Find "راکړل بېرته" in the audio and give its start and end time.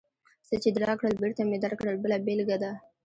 0.89-1.41